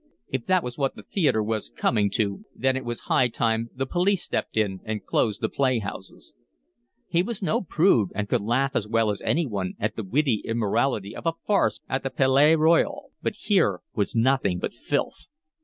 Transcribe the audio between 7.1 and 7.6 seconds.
was